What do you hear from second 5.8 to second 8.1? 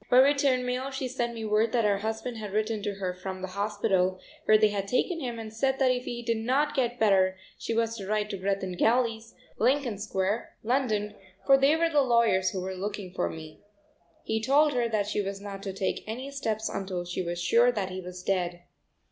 if he did not get better she was to